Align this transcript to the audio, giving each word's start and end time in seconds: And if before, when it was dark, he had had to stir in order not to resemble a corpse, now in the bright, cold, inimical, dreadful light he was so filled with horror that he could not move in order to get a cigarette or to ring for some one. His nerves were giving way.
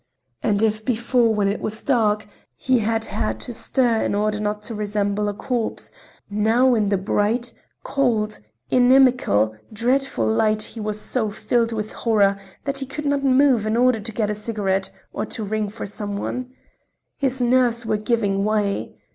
And 0.41 0.63
if 0.63 0.83
before, 0.83 1.31
when 1.31 1.47
it 1.47 1.61
was 1.61 1.83
dark, 1.83 2.25
he 2.55 2.79
had 2.79 3.05
had 3.05 3.39
to 3.41 3.53
stir 3.53 4.01
in 4.01 4.15
order 4.15 4.39
not 4.39 4.63
to 4.63 4.73
resemble 4.73 5.29
a 5.29 5.33
corpse, 5.35 5.91
now 6.27 6.73
in 6.73 6.89
the 6.89 6.97
bright, 6.97 7.53
cold, 7.83 8.39
inimical, 8.71 9.55
dreadful 9.71 10.25
light 10.25 10.63
he 10.63 10.79
was 10.79 10.99
so 10.99 11.29
filled 11.29 11.71
with 11.71 11.91
horror 11.91 12.39
that 12.65 12.79
he 12.79 12.87
could 12.87 13.05
not 13.05 13.23
move 13.23 13.67
in 13.67 13.77
order 13.77 13.99
to 13.99 14.11
get 14.11 14.31
a 14.31 14.33
cigarette 14.33 14.89
or 15.13 15.23
to 15.27 15.43
ring 15.43 15.69
for 15.69 15.85
some 15.85 16.17
one. 16.17 16.51
His 17.19 17.39
nerves 17.39 17.85
were 17.85 17.97
giving 17.97 18.43
way. 18.43 18.95